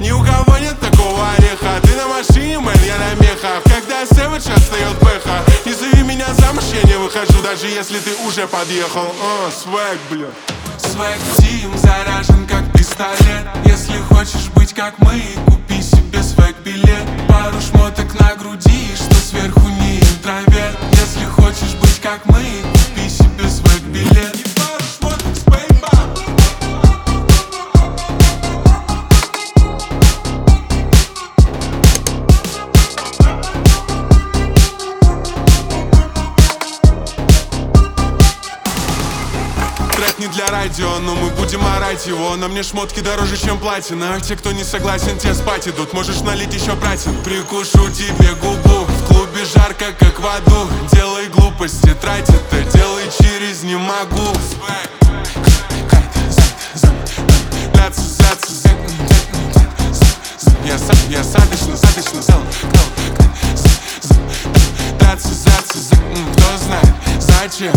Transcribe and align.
Ни 0.00 0.10
у 0.10 0.18
кого 0.18 0.58
нет 0.58 0.78
такого 0.80 1.30
ореха. 1.38 1.80
Ты 1.82 1.94
на 1.94 2.08
машине, 2.08 2.58
мэн, 2.58 2.74
я 2.84 2.96
на 2.98 3.14
мехах. 3.22 3.62
Когда 3.64 4.04
сэвидж 4.06 4.50
отстает 4.50 4.98
пеха 4.98 5.44
Не 5.64 5.72
зови 5.72 6.02
меня 6.02 6.26
замуж, 6.34 6.64
я 6.72 6.82
не 6.88 6.96
выхожу 6.98 7.40
Даже 7.42 7.66
если 7.68 7.98
ты 7.98 8.10
уже 8.26 8.46
подъехал. 8.48 9.06
О, 9.06 9.50
свэг, 9.50 9.98
бля 10.10 10.26
Свэг 10.78 11.18
Тим 11.38 11.76
заряжен 11.78 12.46
как 12.46 12.72
пистолет. 12.72 13.46
Если 13.64 13.98
хочешь 14.08 14.48
быть 14.54 14.72
как 14.74 14.98
мы, 14.98 15.22
купи 15.46 15.80
себе 15.80 16.22
свэг 16.22 16.56
билет. 16.64 17.04
Пару 17.28 17.60
шмоток 17.60 18.18
на 18.18 18.34
груди, 18.34 18.94
что 18.96 19.14
сверху 19.14 19.68
не 19.68 20.00
интроверт 20.00 20.76
Если 20.92 21.24
хочешь 21.26 21.74
быть 21.80 22.00
как 22.00 22.24
мы, 22.26 22.42
купи 22.72 23.08
себе 23.08 23.48
свэг 23.48 23.82
билет 23.82 24.43
Трек 40.14 40.18
не 40.18 40.26
для 40.34 40.46
радио, 40.46 40.98
но 41.00 41.14
мы 41.14 41.30
будем 41.30 41.64
орать 41.64 42.06
его. 42.06 42.36
На 42.36 42.48
мне 42.48 42.62
шмотки 42.62 43.00
дороже, 43.00 43.36
чем 43.36 43.58
платина. 43.58 44.14
А 44.14 44.20
те, 44.20 44.36
кто 44.36 44.52
не 44.52 44.64
согласен, 44.64 45.18
те 45.18 45.34
спать 45.34 45.68
идут. 45.68 45.92
Можешь 45.92 46.20
налить 46.20 46.52
еще 46.52 46.74
братин 46.74 47.22
Прикушу 47.22 47.90
тебе 47.90 48.34
губу. 48.34 48.84
В 48.84 49.06
клубе 49.06 49.44
жарко, 49.44 49.86
как 49.98 50.18
в 50.18 50.26
аду. 50.26 50.68
Делай 50.92 51.28
глупости, 51.28 51.94
трать 52.00 52.28
это 52.28 52.76
Делай 52.76 53.04
через 53.18 53.62
не 53.62 53.76
могу 53.76 54.32
Я 60.64 60.78
сам, 60.78 60.96
я 61.08 61.22
садочно, 61.22 61.76
садочно 61.76 62.22
зал 62.22 62.40
кто 66.32 66.56
знает, 66.56 66.94
зачем 67.20 67.72